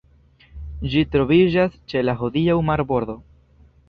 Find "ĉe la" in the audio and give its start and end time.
1.93-2.15